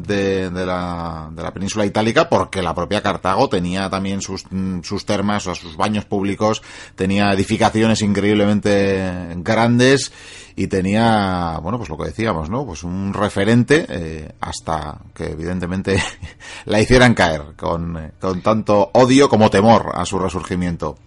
[0.08, 4.46] de, de, la, de la península itálica, porque la propia Cartago tenía también sus,
[4.84, 6.62] sus termas, o sus baños públicos,
[6.96, 10.14] tenía edificaciones increíblemente grandes
[10.56, 12.66] y tenía, bueno, pues lo que decíamos, ¿no?
[12.66, 16.02] Pues un referente eh, hasta que evidentemente
[16.66, 20.98] la hicieran caer con, eh, con tanto odio como temor a su resurgimiento.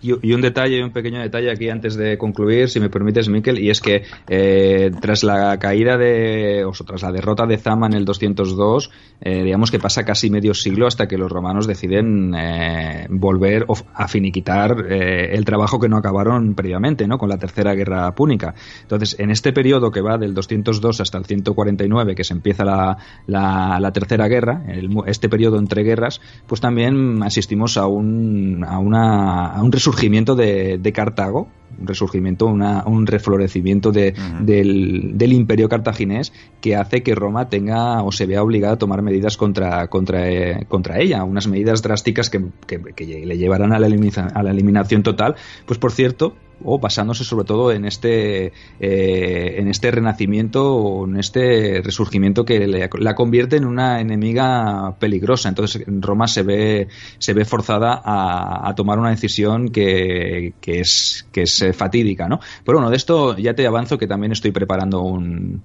[0.00, 3.70] Y, un detalle, un pequeño detalle aquí antes de concluir, si me permites, Miquel, y
[3.70, 8.04] es que eh, tras la caída de, o tras la derrota de Zama en el
[8.04, 13.66] 202, eh, digamos que pasa casi medio siglo hasta que los romanos deciden eh, volver
[13.94, 17.18] a finiquitar el trabajo que no acabaron previamente, ¿no?
[17.18, 18.54] Con la tercera guerra púnica.
[18.82, 22.98] Entonces, en este periodo que va del 202 hasta el 149, que se empieza la,
[23.26, 24.62] la, tercera guerra,
[25.06, 30.92] este periodo entre guerras, pues también asistimos a un, a una, a un resurgimiento de,
[30.94, 31.48] Cartago,
[31.80, 38.26] un resurgimiento, un reflorecimiento de, del, imperio cartaginés que hace que Roma tenga o se
[38.26, 43.38] vea obligada a tomar medidas contra, contra, eh, contra ella, unas medidas drásticas que, le
[43.38, 45.36] llevarán a la, a la eliminación total.
[45.66, 51.18] Pues por cierto, o basándose sobre todo en este eh, en este renacimiento o en
[51.18, 55.48] este resurgimiento que la convierte en una enemiga peligrosa.
[55.48, 61.42] Entonces Roma se ve se ve forzada a, tomar una decisión que, que es que
[61.42, 65.62] es fatídica no pero bueno de esto ya te avanzo que también estoy preparando un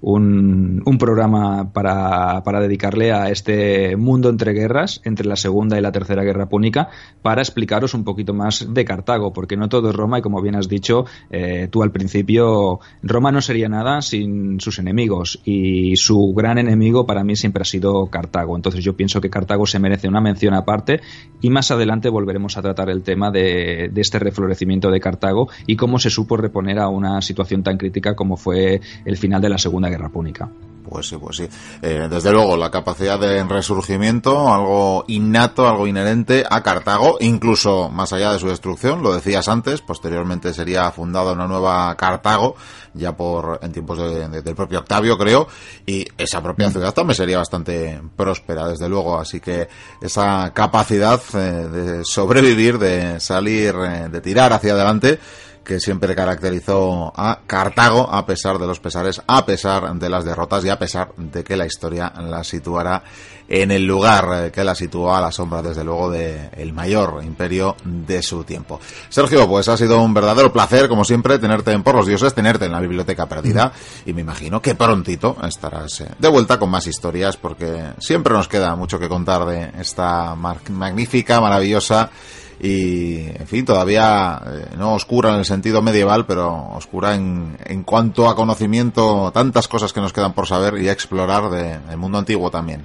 [0.00, 5.82] un, un programa para, para, dedicarle a este mundo entre guerras, entre la Segunda y
[5.82, 6.88] la Tercera Guerra Púnica,
[7.22, 10.54] para explicaros un poquito más de Cartago, porque no todo es Roma y como bien
[10.54, 16.32] has dicho eh, tú al principio, Roma no sería nada sin sus enemigos y su
[16.36, 18.54] gran enemigo para mí siempre ha sido Cartago.
[18.54, 21.00] Entonces yo pienso que Cartago se merece una mención aparte
[21.40, 25.76] y más adelante volveremos a tratar el tema de, de este reflorecimiento de Cartago y
[25.76, 29.58] cómo se supo reponer a una situación tan crítica como fue el final de la
[29.66, 30.48] Segunda Guerra Púnica.
[30.88, 31.48] Pues sí, pues sí.
[31.82, 38.12] Eh, desde luego, la capacidad de resurgimiento, algo innato, algo inherente a Cartago, incluso más
[38.12, 42.54] allá de su destrucción, lo decías antes, posteriormente sería fundada una nueva Cartago,
[42.94, 45.48] ya por en tiempos del propio Octavio, creo,
[45.84, 46.72] y esa propia mm.
[46.72, 49.18] ciudad también sería bastante próspera, desde luego.
[49.18, 49.68] Así que
[50.00, 55.18] esa capacidad eh, de sobrevivir, de salir, eh, de tirar hacia adelante,
[55.66, 60.64] que siempre caracterizó a Cartago, a pesar de los pesares, a pesar de las derrotas
[60.64, 63.02] y a pesar de que la historia la situara
[63.48, 67.76] en el lugar que la situó a la sombra, desde luego, del el mayor imperio
[67.84, 68.80] de su tiempo.
[69.08, 72.66] Sergio, pues ha sido un verdadero placer, como siempre, tenerte en Por los Dioses, tenerte
[72.66, 73.72] en la Biblioteca Perdida,
[74.04, 78.48] y me imagino que prontito estarás eh, de vuelta con más historias, porque siempre nos
[78.48, 82.10] queda mucho que contar de esta magnífica, maravillosa
[82.60, 87.82] y, en fin, todavía eh, no oscura en el sentido medieval, pero oscura en, en
[87.82, 92.50] cuanto a conocimiento, tantas cosas que nos quedan por saber y explorar del mundo antiguo
[92.50, 92.82] también.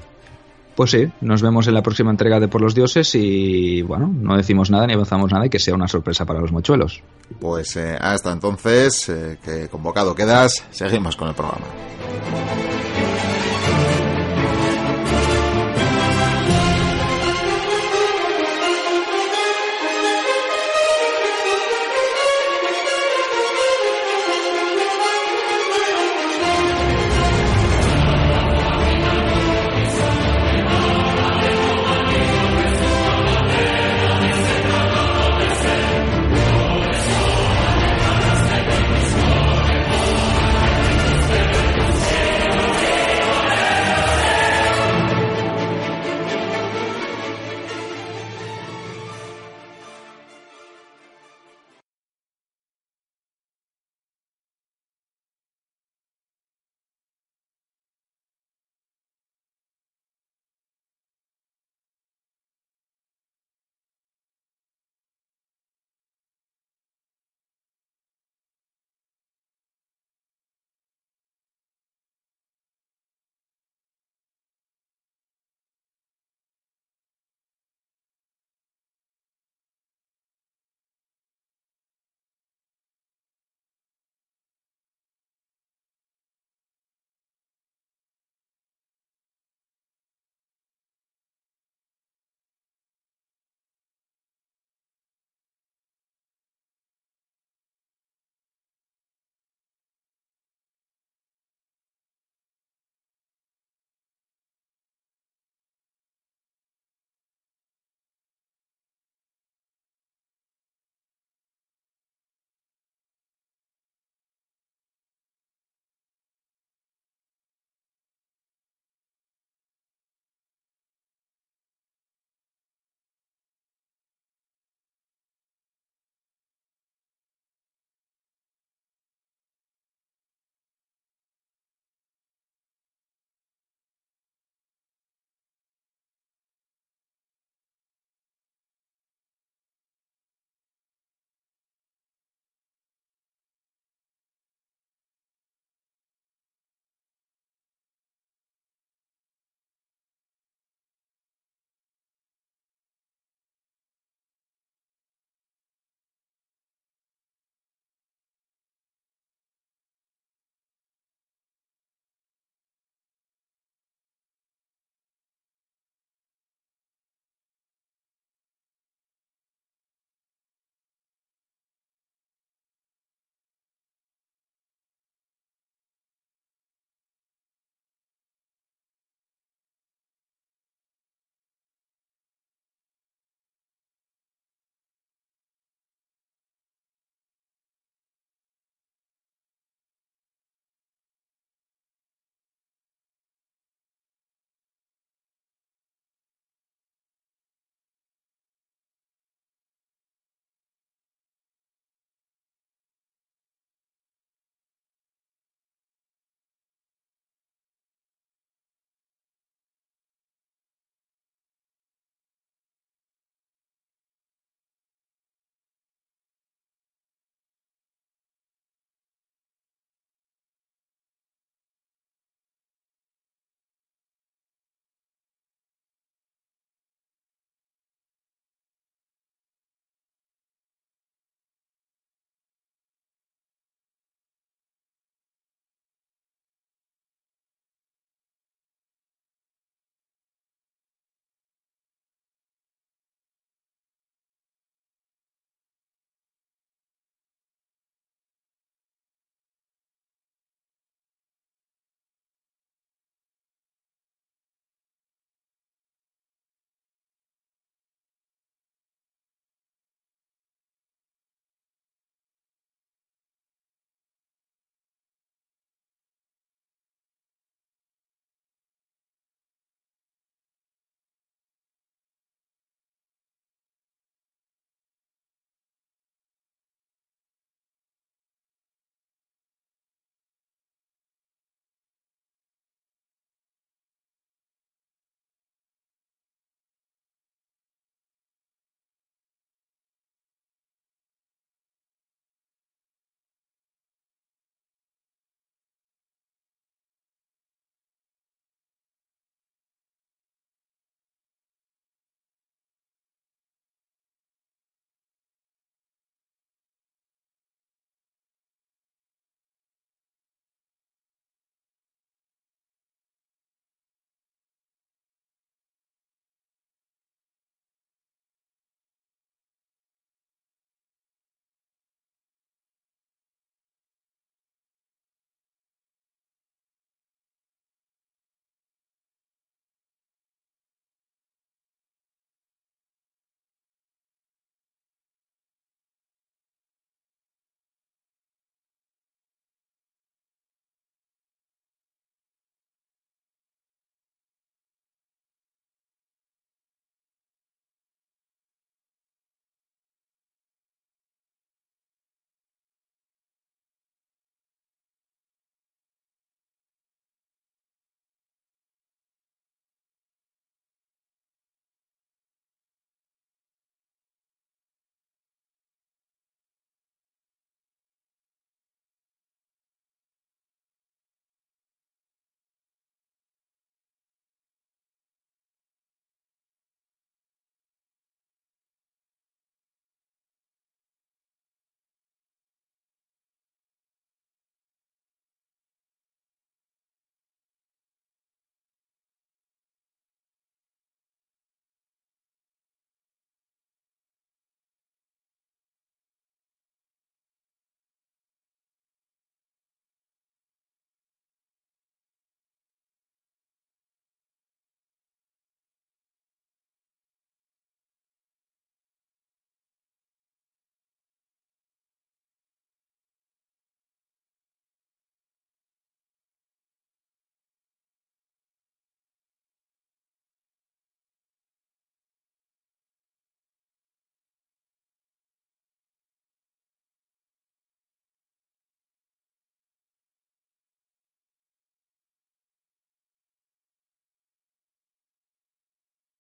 [0.75, 4.37] Pues sí, nos vemos en la próxima entrega de Por los Dioses y bueno, no
[4.37, 7.01] decimos nada ni avanzamos nada y que sea una sorpresa para los mochuelos.
[7.39, 11.65] Pues eh, hasta entonces, eh, que convocado quedas, seguimos con el programa.